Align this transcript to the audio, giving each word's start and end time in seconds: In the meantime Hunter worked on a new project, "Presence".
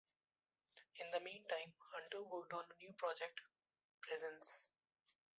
In 0.95 1.11
the 1.11 1.19
meantime 1.19 1.75
Hunter 1.93 2.23
worked 2.23 2.53
on 2.53 2.63
a 2.71 2.77
new 2.83 2.91
project, 2.93 3.39
"Presence". 4.01 4.67